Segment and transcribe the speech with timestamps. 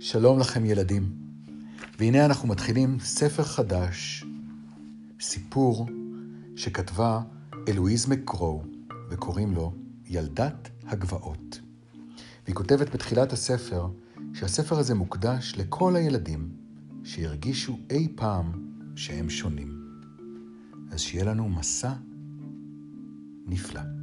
[0.00, 1.12] שלום לכם ילדים,
[1.98, 4.24] והנה אנחנו מתחילים ספר חדש,
[5.20, 5.86] סיפור
[6.56, 7.20] שכתבה
[7.68, 8.62] אלואיז מקרו,
[9.10, 9.72] וקוראים לו
[10.06, 11.60] ילדת הגבעות.
[12.44, 13.88] והיא כותבת בתחילת הספר
[14.34, 16.48] שהספר הזה מוקדש לכל הילדים
[17.04, 18.52] שהרגישו אי פעם
[18.96, 19.98] שהם שונים.
[20.90, 21.92] אז שיהיה לנו מסע
[23.46, 23.97] נפלא.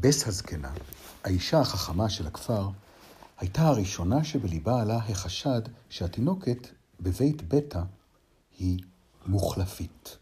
[0.00, 0.72] בס הזקנה,
[1.24, 2.68] האישה החכמה של הכפר,
[3.38, 6.68] הייתה הראשונה שבליבה עלה החשד שהתינוקת
[7.00, 7.82] בבית ביתה
[8.58, 8.80] היא
[9.26, 10.16] מוחלפית.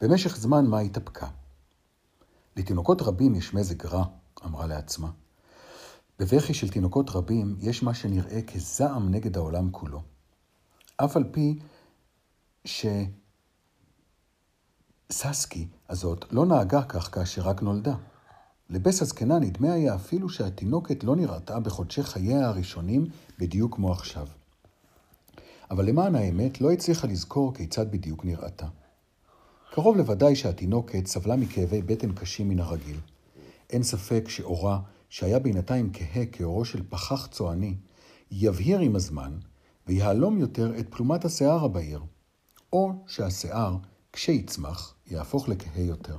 [0.00, 1.28] במשך זמן מה התאפקה.
[2.56, 4.04] לתינוקות רבים יש מזג רע,
[4.44, 5.10] אמרה לעצמה.
[6.18, 10.02] בבכי של תינוקות רבים יש מה שנראה כזעם נגד העולם כולו.
[10.96, 11.58] אף על פי
[15.10, 17.94] שססקי הזאת לא נהגה כך כאשר רק נולדה.
[18.70, 23.06] לבס הזקנה נדמה היה אפילו שהתינוקת לא נראתה בחודשי חייה הראשונים
[23.38, 24.26] בדיוק כמו עכשיו.
[25.70, 28.66] אבל למען האמת לא הצליחה לזכור כיצד בדיוק נראתה.
[29.72, 32.96] קרוב לוודאי שהתינוקת סבלה מכאבי בטן קשים מן הרגיל.
[33.70, 37.74] אין ספק שאורה, שהיה בינתיים כהה כאורו של פחח צועני,
[38.30, 39.38] יבהיר עם הזמן
[39.86, 42.02] ויהלום יותר את פלומת השיער הבהיר,
[42.72, 43.76] או שהשיער,
[44.12, 46.18] כשיצמח, יהפוך לכהה יותר.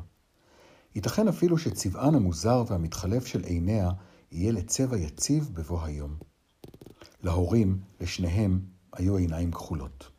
[1.00, 3.89] ייתכן אפילו שצבען המוזר והמתחלף של עיניה
[4.31, 6.16] יהיה לצבע יציב בבוא היום.
[7.23, 8.59] להורים, לשניהם,
[8.94, 10.11] היו עיניים כחולות.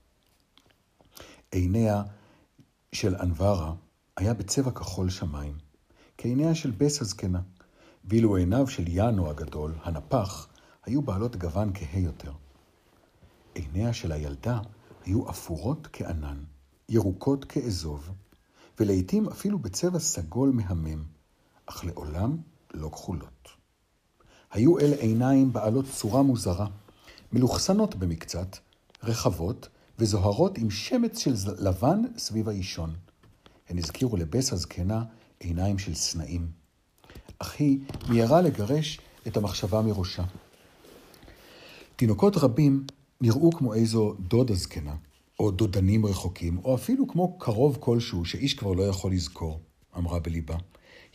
[1.50, 2.02] עיניה
[2.92, 3.74] של אנברה
[4.16, 5.58] היה בצבע כחול שמיים,
[6.18, 7.40] כעיניה של בס הזקנה,
[8.04, 10.48] ואילו עיניו של יאנו הגדול, הנפח,
[10.84, 12.32] היו בעלות גוון כהה יותר.
[13.54, 14.60] עיניה של הילדה
[15.04, 16.44] היו אפורות כענן,
[16.88, 18.10] ירוקות כאזוב,
[18.80, 21.04] ולעיתים אפילו בצבע סגול מהמם,
[21.66, 22.36] אך לעולם
[22.74, 23.48] לא כחולות.
[24.52, 26.66] היו אלה עיניים בעלות צורה מוזרה,
[27.32, 28.56] מלוכסנות במקצת,
[29.02, 29.68] רחבות
[29.98, 32.94] וזוהרות עם שמץ של לבן סביב האישון.
[33.68, 35.04] הן הזכירו לבס הזקנה
[35.40, 36.50] עיניים של סנאים.
[37.38, 37.78] אך היא
[38.08, 40.24] מיהרה לגרש את המחשבה מראשה.
[41.96, 42.86] תינוקות רבים
[43.20, 44.94] נראו כמו איזו דודה זקנה,
[45.40, 49.60] או דודנים רחוקים, או אפילו כמו קרוב כלשהו שאיש כבר לא יכול לזכור,
[49.96, 50.56] אמרה בליבה.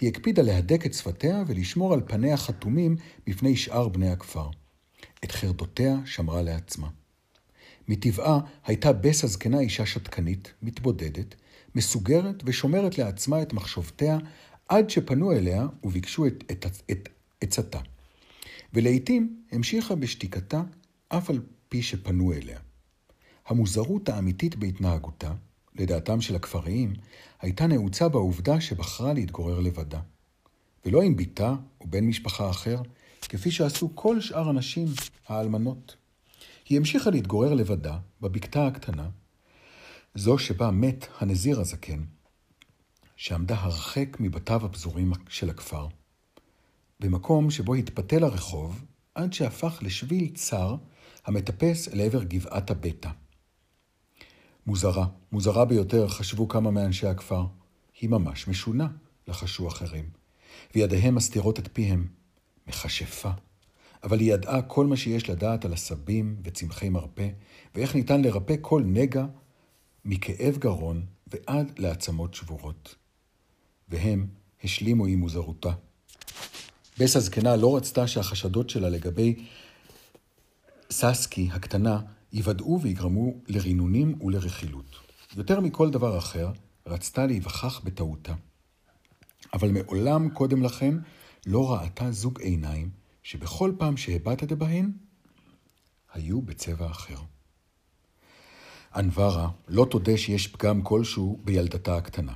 [0.02, 2.96] היא הקפידה להדק את שפתיה ולשמור על פניה חתומים
[3.28, 4.50] בפני שאר בני הכפר.
[5.24, 6.90] את חרדותיה שמרה לעצמה.
[7.88, 11.35] מטבעה הייתה בס הזקנה אישה שתקנית, מתבודדת,
[11.75, 14.18] מסוגרת ושומרת לעצמה את מחשבותיה
[14.69, 17.09] עד שפנו אליה וביקשו את, את, את
[17.41, 17.80] עצתה.
[18.74, 20.62] ולעיתים המשיכה בשתיקתה
[21.09, 22.59] אף על פי שפנו אליה.
[23.47, 25.33] המוזרות האמיתית בהתנהגותה,
[25.75, 26.94] לדעתם של הכפריים,
[27.41, 30.00] הייתה נעוצה בעובדה שבחרה להתגורר לבדה.
[30.85, 32.81] ולא עם בתה או בן משפחה אחר,
[33.22, 34.88] כפי שעשו כל שאר הנשים
[35.28, 35.95] האלמנות.
[36.69, 39.09] היא המשיכה להתגורר לבדה, בבקתה הקטנה,
[40.16, 42.03] זו שבה מת הנזיר הזקן,
[43.16, 45.88] שעמדה הרחק מבתיו הפזורים של הכפר.
[47.00, 48.85] במקום שבו התפתל הרחוב,
[49.16, 50.75] עד שהפך לשביל צר
[51.25, 53.09] המטפס אל עבר גבעת הבטא.
[54.68, 57.46] מוזרה, מוזרה ביותר, חשבו כמה מאנשי הכפר.
[58.02, 58.88] היא ממש משונה,
[59.28, 60.09] לחשו אחרים.
[60.76, 62.08] וידיהם מסתירות את פיהם.
[62.68, 63.30] מכשפה.
[64.03, 67.30] אבל היא ידעה כל מה שיש לדעת על עשבים וצמחי מרפא,
[67.76, 69.26] ואיך ניתן לרפא כל נגע
[70.06, 72.96] מכאב גרון ועד לעצמות שבורות.
[73.90, 74.28] והם
[74.64, 75.72] השלימו עם מוזרותה.
[77.00, 79.46] בס הזקנה לא רצתה שהחשדות שלה לגבי
[80.92, 82.00] ססקי הקטנה
[82.35, 84.96] ייוודעו ויגרמו לרינונים ולרכילות.
[85.38, 86.51] יותר מכל דבר אחר,
[86.88, 88.34] רצתה להיווכח בטעותה.
[89.53, 90.96] אבל מעולם קודם לכן
[91.46, 92.90] לא ראתה זוג עיניים
[93.23, 94.91] שבכל פעם שהבטת בהן,
[96.13, 97.18] היו בצבע אחר.
[98.96, 102.34] אנברה לא תודה שיש פגם כלשהו בילדתה הקטנה.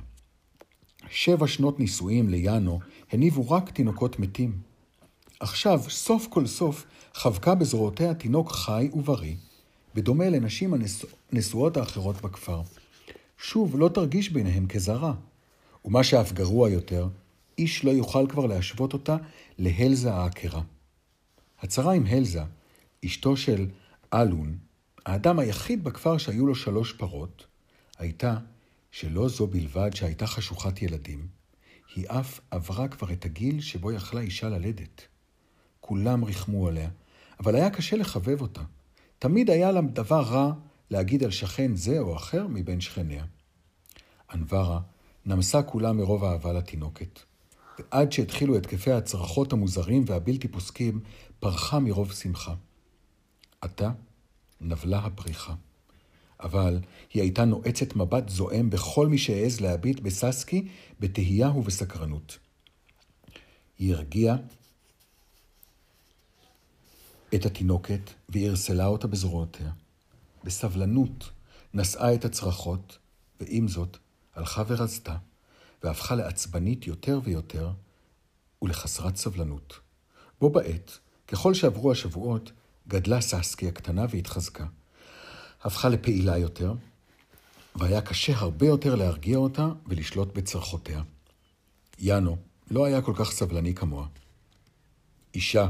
[1.10, 2.80] שבע שנות נישואים ליאנו
[3.12, 4.60] הניבו רק תינוקות מתים.
[5.40, 9.34] עכשיו, סוף כל סוף, חבקה בזרועותיה תינוק חי ובריא,
[9.94, 10.74] בדומה לנשים
[11.32, 12.62] הנשואות האחרות בכפר.
[13.38, 15.14] שוב, לא תרגיש ביניהם כזרה.
[15.84, 17.08] ומה שאף גרוע יותר,
[17.58, 19.16] איש לא יוכל כבר להשוות אותה
[19.58, 20.62] להלזה העקרה.
[21.60, 22.42] הצרה עם הלזה,
[23.04, 23.68] אשתו של
[24.14, 24.58] אלון,
[25.06, 27.46] האדם היחיד בכפר שהיו לו שלוש פרות,
[27.98, 28.36] הייתה
[28.90, 31.26] שלא זו בלבד שהייתה חשוכת ילדים,
[31.94, 35.02] היא אף עברה כבר את הגיל שבו יכלה אישה ללדת.
[35.80, 36.88] כולם ריחמו עליה,
[37.40, 38.62] אבל היה קשה לחבב אותה.
[39.20, 40.52] תמיד היה לה דבר רע
[40.90, 43.24] להגיד על שכן זה או אחר מבין שכניה.
[44.34, 44.80] אנברה
[45.26, 47.20] נמסה כולה מרוב אהבה לתינוקת,
[47.78, 51.00] ועד שהתחילו התקפי הצרחות המוזרים והבלתי פוסקים,
[51.40, 52.54] פרחה מרוב שמחה.
[53.60, 53.90] עתה
[54.60, 55.54] נבלה הפריחה.
[56.40, 56.80] אבל
[57.12, 60.68] היא הייתה נועצת מבט זועם בכל מי שהעז להביט בססקי
[61.00, 62.38] בתהייה ובסקרנות.
[63.78, 64.36] היא הרגיעה
[67.34, 69.70] את התינוקת וערסלה אותה בזרועותיה.
[70.44, 71.30] בסבלנות
[71.74, 72.98] נשאה את הצרחות,
[73.40, 73.96] ועם זאת
[74.34, 75.16] הלכה ורזתה,
[75.82, 77.70] והפכה לעצבנית יותר ויותר
[78.62, 79.80] ולחסרת סבלנות.
[80.40, 80.98] בו בעת,
[81.28, 82.52] ככל שעברו השבועות,
[82.88, 84.66] גדלה ססקי הקטנה והתחזקה.
[85.62, 86.74] הפכה לפעילה יותר,
[87.74, 91.02] והיה קשה הרבה יותר להרגיע אותה ולשלוט בצרכותיה.
[91.98, 92.36] יאנו
[92.70, 94.06] לא היה כל כך סבלני כמוה.
[95.34, 95.68] אישה,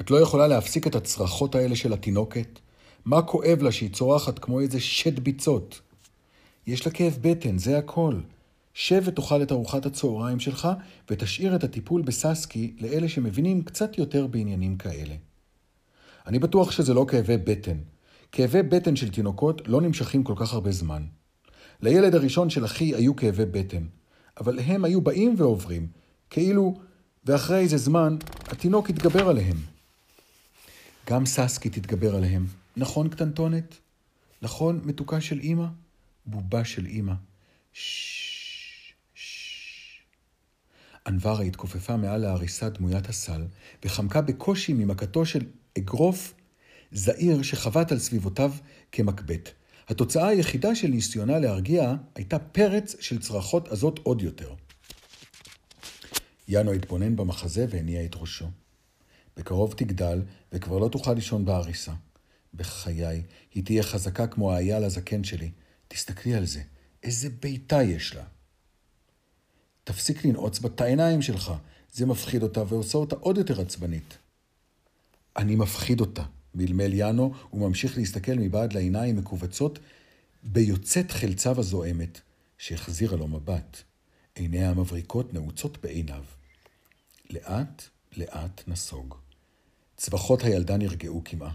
[0.00, 2.58] את לא יכולה להפסיק את הצרחות האלה של התינוקת?
[3.04, 5.80] מה כואב לה שהיא צורחת כמו איזה שד ביצות?
[6.66, 8.14] יש לה כאב בטן, זה הכל.
[8.74, 10.68] שב ותאכל את ארוחת הצהריים שלך,
[11.10, 15.14] ותשאיר את הטיפול בססקי לאלה שמבינים קצת יותר בעניינים כאלה.
[16.26, 17.76] אני בטוח שזה לא כאבי בטן.
[18.32, 21.02] כאבי בטן של תינוקות לא נמשכים כל כך הרבה זמן.
[21.82, 23.84] לילד הראשון של אחי היו כאבי בטן,
[24.40, 25.86] אבל הם היו באים ועוברים,
[26.30, 26.74] כאילו,
[27.24, 29.56] ואחרי איזה זמן, התינוק התגבר עליהם.
[31.06, 32.46] גם ססקי תתגבר עליהם.
[32.76, 33.78] נכון, קטנטונת?
[34.42, 35.66] נכון, מתוקה של אימא?
[36.26, 37.14] בובה של אימא.
[41.06, 43.46] אנברה התכופפה מעל להריסה דמוית הסל,
[43.84, 45.46] וחמקה בקושי ממכתו של
[45.78, 46.34] אגרוף
[46.92, 48.52] זעיר שחבט על סביבותיו
[48.92, 49.50] כמקבט.
[49.88, 54.54] התוצאה היחידה של ניסיונה להרגיע הייתה פרץ של צרחות עזות עוד יותר.
[56.48, 58.46] יאנו התבונן במחזה והניע את ראשו.
[59.40, 60.22] בקרוב תגדל,
[60.52, 61.92] וכבר לא תוכל לישון בעריסה.
[62.54, 63.22] בחיי,
[63.54, 65.50] היא תהיה חזקה כמו האייל הזקן שלי.
[65.88, 66.62] תסתכלי על זה,
[67.02, 68.24] איזה בעיטה יש לה.
[69.84, 71.52] תפסיק לנעוץ בה את העיניים שלך,
[71.92, 74.18] זה מפחיד אותה ועושה אותה עוד יותר עצבנית.
[75.36, 76.22] אני מפחיד אותה,
[76.54, 79.78] מלמל יאנו, וממשיך להסתכל מבעד לעיניים מכווצות
[80.42, 82.20] ביוצאת חלציו הזועמת,
[82.58, 83.82] שהחזירה לו מבט.
[84.34, 86.24] עיניה המבריקות נעוצות בעיניו.
[87.30, 87.82] לאט,
[88.16, 89.29] לאט נסוג.
[90.00, 91.52] צווחות הילדה נרגעו כמעה.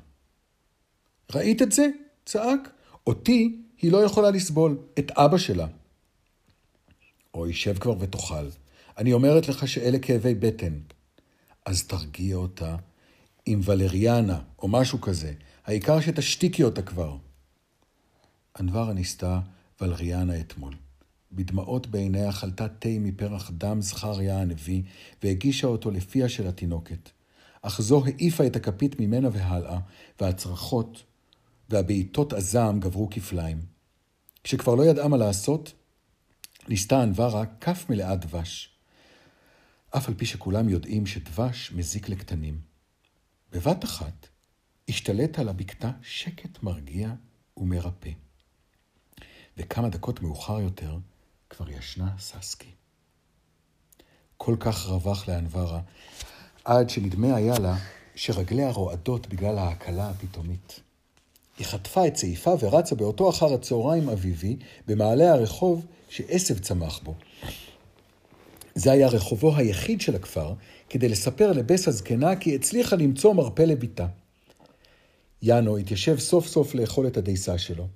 [1.36, 1.88] ראית את זה?
[2.26, 2.70] צעק.
[3.08, 5.68] אותי היא לא יכולה לסבול, את אבא שלה.
[7.34, 8.48] אוי, שב כבר ותאכל.
[8.98, 10.80] אני אומרת לך שאלה כאבי בטן.
[11.66, 12.76] אז תרגיע אותה
[13.46, 15.34] עם ולריאנה או משהו כזה.
[15.66, 17.18] העיקר שתשתיקי אותה כבר.
[18.60, 19.40] אנברה ניסתה
[19.82, 20.74] ולריאנה אתמול.
[21.32, 24.82] בדמעות בעיניה חלתה תה מפרח דם זכריה הנביא,
[25.24, 27.15] והגישה אותו לפיה של התינוקת.
[27.68, 29.80] אך זו העיפה את הכפית ממנה והלאה,
[30.22, 31.04] והצרחות
[31.70, 33.62] והבעיטות הזעם גברו כפליים.
[34.44, 35.74] כשכבר לא ידעה מה לעשות,
[36.68, 38.70] ניסתה אנברה כף מלאה דבש.
[39.98, 42.60] אף על פי שכולם יודעים שדבש מזיק לקטנים.
[43.52, 44.28] בבת אחת
[44.90, 47.14] השתלט על הבקתה שקט מרגיע
[47.58, 48.12] ומרפא.
[49.58, 50.98] וכמה דקות מאוחר יותר
[51.50, 52.72] כבר ישנה ססקי.
[54.38, 55.82] כל כך רווח לאנברה,
[56.66, 57.76] עד שנדמה היה לה
[58.16, 60.80] שרגליה רועדות בגלל ההקלה הפתאומית.
[61.58, 64.56] היא חטפה את צעיפה ורצה באותו אחר הצהריים אביבי
[64.88, 67.14] במעלה הרחוב שעשב צמח בו.
[68.76, 70.54] זה היה רחובו היחיד של הכפר,
[70.90, 74.08] כדי לספר לבס הזקנה כי הצליחה למצוא מרפא לביתה.
[75.42, 77.88] יאנו התיישב סוף סוף לאכול את הדייסה שלו,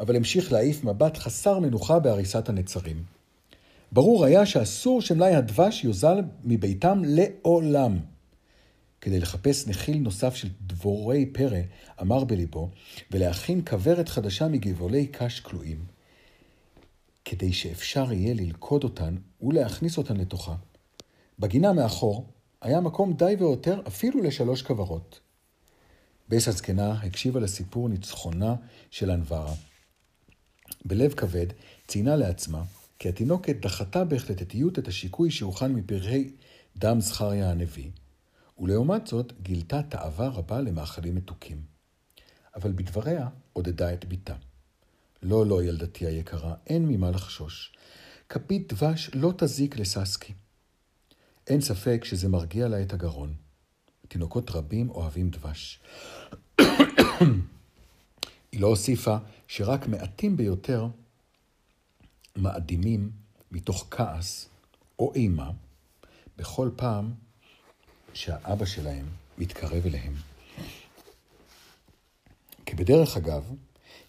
[0.00, 3.15] אבל המשיך להעיף מבט חסר מנוחה בהריסת הנצרים.
[3.92, 7.98] ברור היה שאסור שמלאי הדבש יוזל מביתם לעולם.
[9.00, 11.58] כדי לחפש נחיל נוסף של דבורי פרא,
[12.00, 12.70] אמר בליבו,
[13.10, 15.84] ולהכין כוורת חדשה מגבעולי קש כלואים.
[17.24, 20.54] כדי שאפשר יהיה ללכוד אותן ולהכניס אותן לתוכה.
[21.38, 22.26] בגינה מאחור
[22.62, 25.20] היה מקום די ויותר אפילו לשלוש כוורות.
[26.28, 28.54] בס הזקנה הקשיבה לסיפור ניצחונה
[28.90, 29.54] של אנברה.
[30.84, 31.46] בלב כבד
[31.86, 32.62] ציינה לעצמה
[32.98, 36.30] כי התינוקת דחתה בהחלטתיות את השיקוי שהוכן מפרחי
[36.76, 37.90] דם זכריה הנביא,
[38.58, 41.62] ולעומת זאת גילתה תאווה רבה למאכלים מתוקים.
[42.56, 44.34] אבל בדבריה עודדה את בתה.
[45.22, 47.72] לא, לא, ילדתי היקרה, אין ממה לחשוש.
[48.28, 50.32] כפית דבש לא תזיק לססקי.
[51.46, 53.34] אין ספק שזה מרגיע לה את הגרון.
[54.08, 55.80] תינוקות רבים אוהבים דבש.
[58.52, 59.16] היא לא הוסיפה
[59.48, 60.88] שרק מעטים ביותר
[62.36, 63.10] מאדימים
[63.52, 64.48] מתוך כעס
[64.98, 65.50] או אימה
[66.38, 67.12] בכל פעם
[68.14, 69.06] שהאבא שלהם
[69.38, 70.14] מתקרב אליהם.
[72.66, 73.52] כבדרך אגב,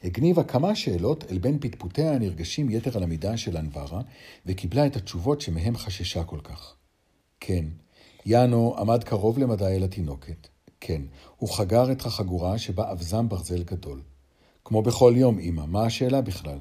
[0.04, 4.02] הגניבה כמה שאלות אל בין פטפוטיה הנרגשים יתר על המידה של אנברה,
[4.46, 6.76] וקיבלה את התשובות שמהם חששה כל כך.
[7.40, 7.66] כן,
[8.26, 10.48] יאנו עמד קרוב למדי אל התינוקת.
[10.80, 11.02] כן,
[11.38, 14.02] הוא חגר את החגורה שבה אבזם ברזל גדול.
[14.66, 16.60] כמו בכל יום, אמא, מה השאלה בכלל?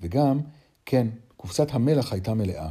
[0.00, 0.40] וגם,
[0.86, 2.70] כן, קופסת המלח הייתה מלאה.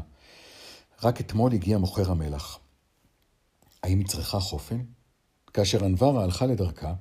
[1.04, 2.60] רק אתמול הגיע מוכר המלח.
[3.84, 4.82] האם היא צריכה חופן?
[5.54, 6.94] כאשר אנברה הלכה לדרכה,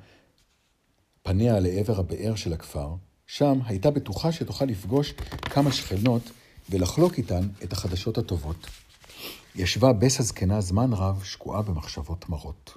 [1.23, 2.95] פניה לעבר הבאר של הכפר,
[3.27, 6.23] שם הייתה בטוחה שתוכל לפגוש כמה שכנות
[6.71, 8.67] ולחלוק איתן את החדשות הטובות.
[9.55, 12.77] ישבה בס הזקנה זמן רב שקועה במחשבות מרות.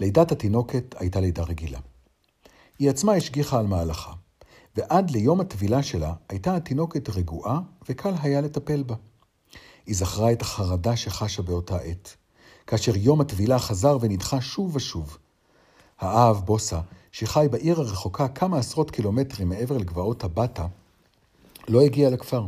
[0.00, 1.80] לידת התינוקת הייתה לידה רגילה.
[2.78, 4.12] היא עצמה השגיחה על מהלכה,
[4.78, 8.94] ועד ליום הטבילה שלה הייתה התינוקת רגועה וקל היה לטפל בה.
[9.86, 12.16] היא זכרה את החרדה שחשה באותה עת,
[12.66, 15.18] כאשר יום הטבילה חזר ונדחה שוב ושוב.
[15.98, 16.80] האב, בוסה,
[17.12, 20.66] שחי בעיר הרחוקה כמה עשרות קילומטרים מעבר לגבעות הבטה,
[21.68, 22.46] לא הגיע לכפר,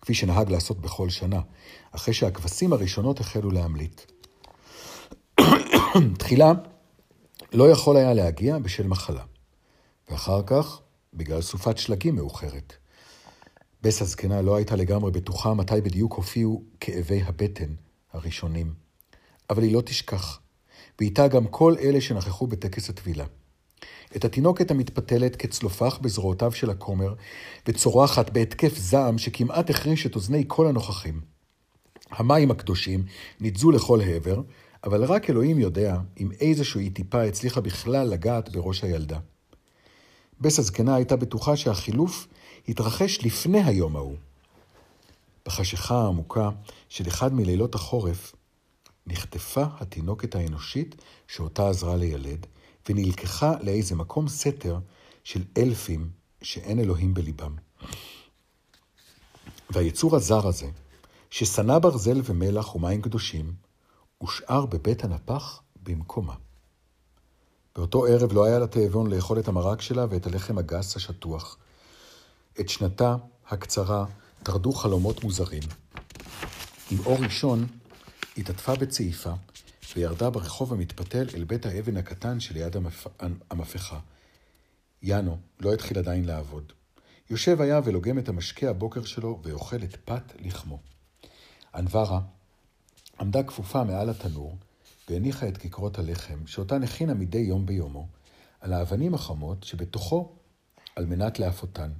[0.00, 1.40] כפי שנהג לעשות בכל שנה,
[1.90, 4.00] אחרי שהכבשים הראשונות החלו להמליט.
[6.18, 6.52] תחילה
[7.52, 9.22] לא יכול היה להגיע בשל מחלה,
[10.10, 10.80] ואחר כך
[11.16, 12.72] בגלל סופת שלגים מאוחרת.
[13.82, 17.74] בס הזקנה לא הייתה לגמרי בטוחה מתי בדיוק הופיעו כאבי הבטן
[18.12, 18.74] הראשונים,
[19.50, 20.40] אבל היא לא תשכח,
[20.98, 23.24] ואיתה גם כל אלה שנכחו בטקס הטבילה.
[24.16, 27.14] את התינוקת המתפתלת כצלופח בזרועותיו של הכומר,
[27.68, 31.20] וצורחת בהתקף זעם שכמעט החריש את אוזני כל הנוכחים.
[32.10, 33.04] המים הקדושים
[33.40, 34.40] ניתזו לכל העבר,
[34.84, 39.18] אבל רק אלוהים יודע אם איזושהי טיפה הצליחה בכלל לגעת בראש הילדה.
[40.40, 42.26] בס הזקנה הייתה בטוחה שהחילוף
[42.68, 44.16] התרחש לפני היום ההוא.
[45.46, 46.50] בחשיכה העמוקה
[46.88, 48.34] של אחד מלילות החורף,
[49.06, 50.96] נחטפה התינוקת האנושית
[51.28, 52.46] שאותה עזרה לילד,
[52.88, 54.78] ונלקחה לאיזה מקום סתר
[55.24, 56.10] של אלפים
[56.42, 57.56] שאין אלוהים בליבם.
[59.70, 60.70] והיצור הזר הזה,
[61.30, 63.52] ששנא ברזל ומלח ומים קדושים,
[64.18, 66.34] הושאר בבית הנפח במקומה.
[67.76, 71.58] באותו ערב לא היה לה תיאבון לאכול את המרק שלה ואת הלחם הגס השטוח.
[72.60, 73.16] את שנתה
[73.48, 74.04] הקצרה
[74.42, 75.62] טרדו חלומות מוזרים.
[76.90, 77.66] עם אור ראשון
[78.36, 79.32] התעטפה בצעיפה
[79.96, 83.06] וירדה ברחוב המתפתל אל בית האבן הקטן שליד המפ...
[83.50, 83.98] המפכה.
[85.02, 86.72] יאנו לא התחיל עדיין לעבוד.
[87.30, 90.78] יושב היה ולוגם את המשקה הבוקר שלו ואוכל את פת לחמו.
[91.74, 92.20] אנברה
[93.20, 94.56] עמדה כפופה מעל התנור
[95.10, 98.08] והניחה את כיכרות הלחם, שאותן הכינה מדי יום ביומו,
[98.60, 100.36] על האבנים החמות שבתוכו
[100.96, 101.92] על מנת לאפותן.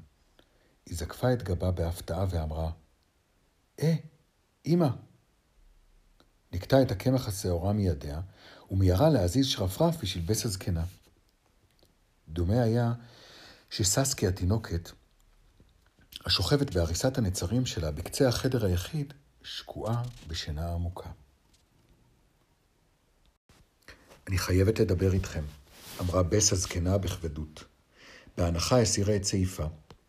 [0.86, 2.70] היא זקפה את גבה בהפתעה ואמרה,
[3.82, 3.94] אה,
[4.66, 4.88] אמא.
[6.52, 8.20] נקטה את הקמח השעורה מידיה,
[8.70, 10.84] ומיהרה להזיז שרפרף בשלבס הזקנה.
[12.28, 12.92] דומה היה
[13.70, 14.90] שססקי התינוקת,
[16.26, 21.10] השוכבת בעריסת הנצרים שלה בקצה החדר היחיד, שקועה בשינה עמוקה.
[24.28, 25.42] אני חייבת לדבר איתכם,
[26.00, 27.64] אמרה בס הזקנה בכבדות.
[28.36, 29.64] בהנחה הסירה את סעיפה,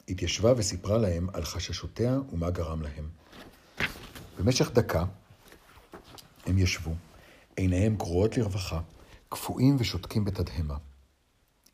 [0.10, 3.10] התיישבה וסיפרה להם על חששותיה ומה גרם להם.
[4.40, 5.04] במשך דקה
[6.46, 6.92] הם ישבו,
[7.56, 8.82] עיניהם קרועות לרווחה,
[9.30, 10.78] קפואים ושותקים בתדהמה.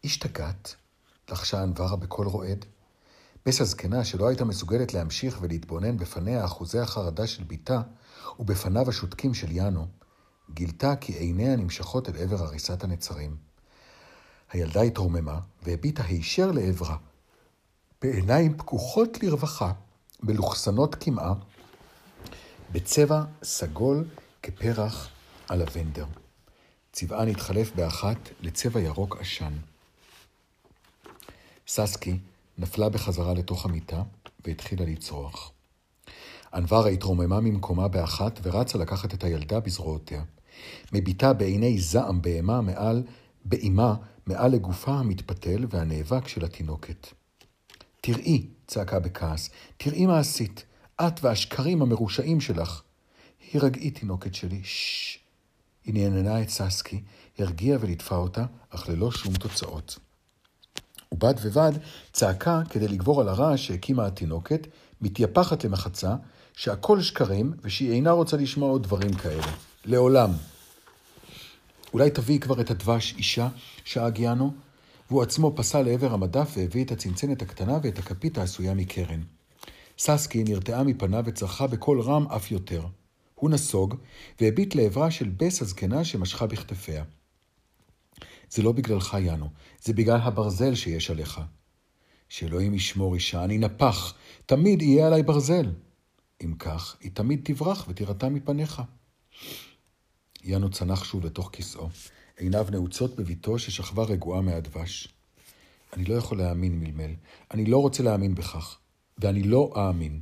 [0.04, 0.76] השתגעת?
[1.32, 2.66] לחשה אנברה בקול רועד.
[3.46, 7.82] בס הזקנה, שלא הייתה מסוגלת להמשיך ולהתבונן בפניה אחוזי החרדה של בתה
[8.40, 9.88] ובפניו השותקים של יאנו,
[10.54, 13.36] גילתה כי עיניה נמשכות אל עבר הריסת הנצרים.
[14.52, 16.98] הילדה התרוממה והביטה הישר לעברה.
[18.02, 19.72] בעיניים פקוחות לרווחה,
[20.24, 21.34] מלוכסנות קמעה,
[22.72, 24.06] בצבע סגול
[24.44, 25.10] כפרח
[25.50, 26.06] הלבנדר.
[26.92, 29.54] צבעה נתחלף באחת לצבע ירוק עשן.
[31.68, 32.18] ססקי
[32.58, 34.04] נפלה בחזרה לתוך המיטה
[34.46, 35.52] והתחילה לצרוח.
[36.54, 40.24] אנברה התרוממה ממקומה באחת ורצה לקחת את הילדה בזרועותיה.
[40.94, 43.04] מביטה בעיני זעם בהמה מעל,
[43.46, 43.96] באימה
[44.28, 47.08] מעל לגופה המתפתל והנאבק של התינוקת.
[48.02, 50.66] תראי, צעקה בכעס, תראי מה עשית,
[51.02, 52.82] את והשקרים המרושעים שלך.
[53.54, 55.24] הירגעי, תינוקת שלי, ששש.
[55.86, 57.02] היא נעננה את ססקי,
[57.40, 60.00] הרגיעה וליטפה אותה, אך ללא שום תוצאות.
[61.12, 61.72] ובד בבד
[62.12, 64.68] צעקה כדי לגבור על הרעש שהקימה התינוקת,
[65.02, 66.16] מתייפחת למחצה,
[66.54, 69.52] שהכל שקרים ושהיא אינה רוצה לשמוע עוד דברים כאלה.
[69.86, 70.32] לעולם.
[71.94, 73.50] אולי תביאי כבר את הדבש, אישה,
[73.84, 74.54] שאג יאנו?
[75.10, 79.22] והוא עצמו פסע לעבר המדף והביא את הצנצנת הקטנה ואת הכפית העשויה מקרן.
[79.98, 82.86] ססקי נרתעה מפניו וצרחה בקול רם אף יותר.
[83.36, 83.96] הוא נסוג
[84.42, 87.04] והביט לעברה של בס הזקנה שמשכה בכתפיה.
[88.50, 89.50] זה לא בגללך, יאנו,
[89.82, 91.42] זה בגלל הברזל שיש עליך.
[92.30, 94.14] שאלוהים ישמור אישה, אני נפח,
[94.46, 95.72] תמיד יהיה עליי ברזל.
[96.44, 98.82] אם כך, היא תמיד תברח ותירתע מפניך.
[100.44, 101.90] יאנו צנח שוב לתוך כיסאו,
[102.38, 105.08] עיניו נעוצות בביתו ששכבה רגועה מהדבש.
[105.94, 107.12] אני לא יכול להאמין, מלמל.
[107.52, 108.78] אני לא רוצה להאמין בכך,
[109.18, 110.22] ואני לא אאמין.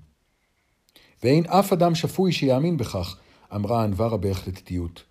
[1.24, 3.18] ואין אף אדם שפוי שיאמין בכך,
[3.56, 5.04] אמרה ענווה בהחלטתיות.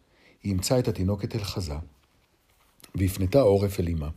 [0.43, 1.75] היא אימצה את התינוקת אל חזה,
[2.95, 4.09] והפנתה עורף אל אמה,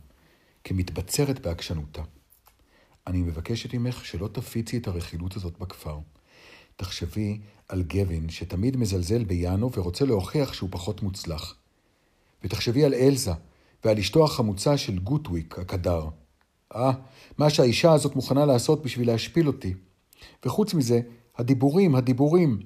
[0.64, 2.02] כמתבצרת בעקשנותה.
[3.06, 5.98] אני מבקשת ממך שלא תפיצי את הרכילות הזאת בכפר.
[6.76, 11.56] תחשבי על גווין, שתמיד מזלזל ביאנו ורוצה להוכיח שהוא פחות מוצלח.
[12.44, 13.32] ותחשבי על אלזה,
[13.84, 16.08] ועל אשתו החמוצה של גוטוויק, הקדר.
[16.74, 16.92] אה,
[17.38, 19.74] מה שהאישה הזאת מוכנה לעשות בשביל להשפיל אותי.
[20.44, 21.00] וחוץ מזה,
[21.36, 22.60] הדיבורים, הדיבורים.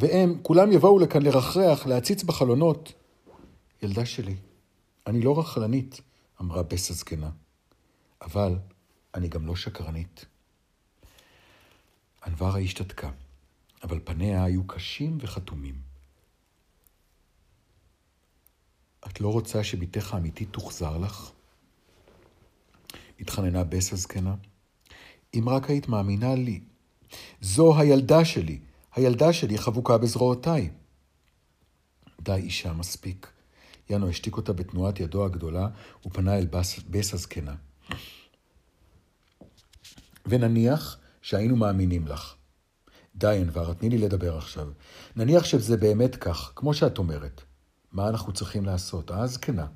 [0.00, 2.92] והם, כולם יבואו לכאן לרחרח, להציץ בחלונות.
[3.82, 4.34] ילדה שלי,
[5.06, 6.00] אני לא רכלנית,
[6.40, 7.30] אמרה בס הזקנה,
[8.22, 8.58] אבל
[9.14, 10.24] אני גם לא שקרנית.
[12.26, 13.10] ענברה השתתקה,
[13.82, 15.74] אבל פניה היו קשים וחתומים.
[19.06, 21.30] את לא רוצה שבתך האמיתית תוחזר לך?
[23.20, 24.34] התחננה בס הזקנה.
[25.34, 26.60] אם רק היית מאמינה לי.
[27.40, 28.58] זו הילדה שלי,
[28.94, 30.70] הילדה שלי חבוקה בזרועותיי.
[32.20, 33.32] די, אישה, מספיק.
[33.90, 35.68] יאנו השתיק אותה בתנועת ידו הגדולה,
[36.06, 36.46] ופנה אל
[36.90, 37.54] בס הזקנה.
[40.26, 42.34] ונניח שהיינו מאמינים לך.
[43.16, 44.68] די, אנבר, תני לי לדבר עכשיו.
[45.16, 47.40] נניח שזה באמת כך, כמו שאת אומרת.
[47.92, 49.10] מה אנחנו צריכים לעשות?
[49.10, 49.66] הזקנה.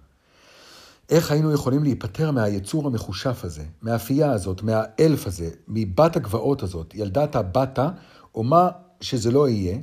[1.11, 7.37] איך היינו יכולים להיפטר מהיצור המחושף הזה, מהאפייה הזאת, מהאלף הזה, מבת הגבעות הזאת, ילדת
[7.37, 7.91] הבתה,
[8.35, 8.71] או מה
[9.01, 9.79] שזה לא יהיה,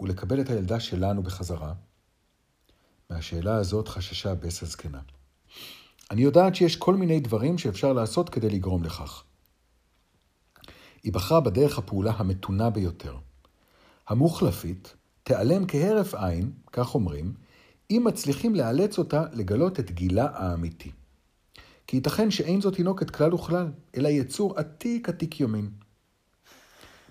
[0.00, 1.72] ולקבל את הילדה שלנו בחזרה?
[3.10, 5.00] מהשאלה הזאת חששה בס הזקנה.
[6.10, 9.24] אני יודעת שיש כל מיני דברים שאפשר לעשות כדי לגרום לכך.
[11.02, 13.16] היא בחרה בדרך הפעולה המתונה ביותר.
[14.08, 17.34] המוחלפית תיעלם כהרף עין, כך אומרים,
[17.90, 20.92] אם מצליחים לאלץ אותה לגלות את גילה האמיתי.
[21.86, 25.70] כי ייתכן שאין זו תינוקת כלל וכלל, אלא יצור עתיק עתיק יומין.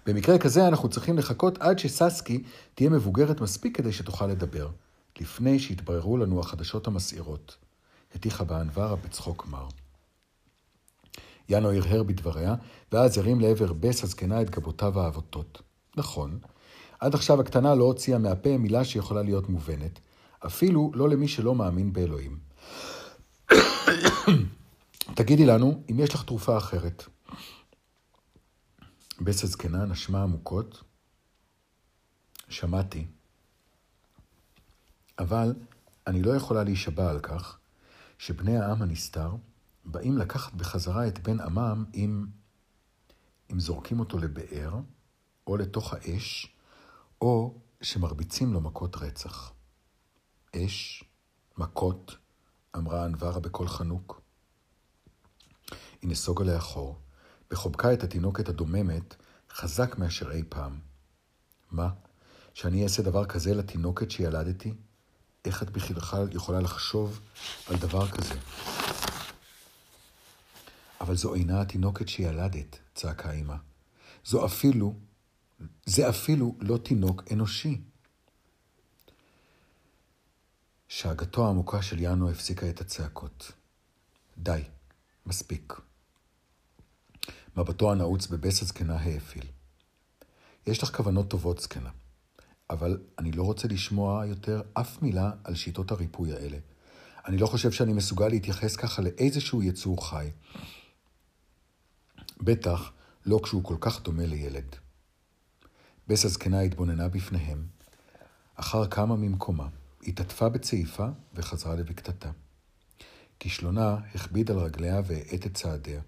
[0.05, 2.43] במקרה כזה אנחנו צריכים לחכות עד שססקי
[2.75, 4.69] תהיה מבוגרת מספיק כדי שתוכל לדבר,
[5.19, 7.57] לפני שיתבררו לנו החדשות המסעירות.
[8.15, 9.67] הטיחה בענווה בצחוק מר.
[11.51, 12.55] יאנו הרהר בדבריה,
[12.91, 15.61] ואז הרים לעבר בס הזקנה את גבותיו העבותות.
[15.97, 16.39] נכון,
[16.99, 19.99] עד עכשיו הקטנה לא הוציאה מהפה מילה שיכולה להיות מובנת,
[20.45, 22.39] אפילו לא למי שלא מאמין באלוהים.
[25.15, 27.03] תגידי לנו אם יש לך תרופה אחרת.
[29.21, 30.83] בס הזקנה נשמה עמוקות.
[32.49, 33.05] שמעתי.
[35.19, 35.53] אבל
[36.07, 37.57] אני לא יכולה להישבע על כך
[38.17, 39.31] שבני העם הנסתר
[39.85, 42.25] באים לקחת בחזרה את בן עמם אם,
[43.51, 44.79] אם זורקים אותו לבאר,
[45.47, 46.55] או לתוך האש,
[47.21, 49.53] או שמרביצים לו מכות רצח.
[50.55, 51.03] אש,
[51.57, 52.17] מכות,
[52.77, 54.21] אמרה אנברה בקול חנוק.
[56.01, 56.99] היא נסוגה לאחור,
[57.51, 59.15] וחובקה את התינוקת הדוממת
[59.49, 60.79] חזק מאשר אי פעם.
[61.71, 61.89] מה?
[62.53, 64.73] שאני אעשה דבר כזה לתינוקת שילדתי?
[65.45, 67.19] איך את בכלל יכולה לחשוב
[67.67, 68.35] על דבר כזה?
[71.01, 73.55] אבל זו אינה התינוקת שילדת, צעקה אמא.
[74.25, 74.95] זו אפילו,
[75.85, 77.81] זה אפילו לא תינוק אנושי.
[80.87, 83.51] שאגתו העמוקה של יאנו הפסיקה את הצעקות.
[84.37, 84.61] די,
[85.25, 85.73] מספיק.
[87.57, 89.45] מבטו הנעוץ בבס הזקנה האפיל.
[90.67, 91.89] יש לך כוונות טובות, זקנה,
[92.69, 96.57] אבל אני לא רוצה לשמוע יותר אף מילה על שיטות הריפוי האלה.
[97.25, 100.29] אני לא חושב שאני מסוגל להתייחס ככה לאיזשהו יצור חי.
[102.41, 102.91] בטח
[103.25, 104.75] לא כשהוא כל כך דומה לילד.
[106.07, 107.65] בס הזקנה התבוננה בפניהם,
[108.55, 109.67] אחר קמה ממקומה,
[110.03, 112.31] התעטפה בצעיפה וחזרה לבקתתה.
[113.39, 116.01] כישלונה הכביד על רגליה והאט את צעדיה.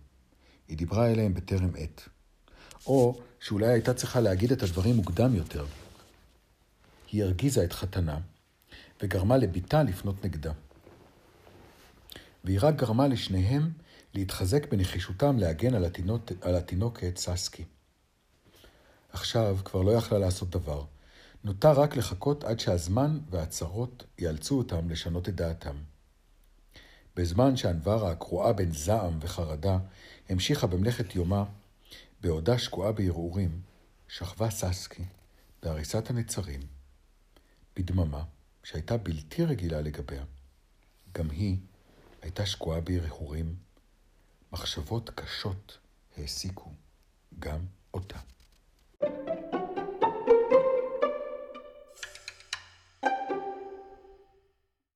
[0.68, 2.10] היא דיברה אליהם בטרם עת.
[2.88, 5.66] או שאולי הייתה צריכה להגיד את הדברים מוקדם יותר.
[7.12, 8.20] היא הרגיזה את חתנה,
[9.02, 10.52] וגרמה לביתה לפנות נגדה.
[12.44, 13.72] והיא רק גרמה לשניהם
[14.14, 17.64] להתחזק בנחישותם להגן על, התינוק, על התינוקת ססקי.
[19.10, 20.86] עכשיו כבר לא יכלה לעשות דבר.
[21.44, 25.76] נותר רק לחכות עד שהזמן והצרות יאלצו אותם לשנות את דעתם.
[27.16, 29.78] בזמן שאנברה, הקרועה בין זעם וחרדה,
[30.30, 31.46] המשיכה במלאכת יומה,
[32.22, 33.62] בעודה שקועה בערעורים,
[34.08, 35.04] שכבה ססקי
[35.64, 36.62] בהריסת הנצרים,
[37.76, 38.24] בדממה
[38.64, 40.24] שהייתה בלתי רגילה לגביה.
[41.14, 41.58] גם היא
[42.22, 43.56] הייתה שקועה בהרהורים.
[44.54, 45.78] מחשבות קשות
[46.18, 46.72] העסיקו
[47.40, 47.60] גם
[47.94, 48.18] אותה.
[49.04, 49.53] thank you